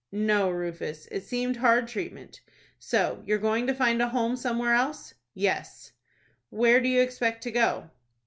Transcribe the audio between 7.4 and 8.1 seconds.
to go?"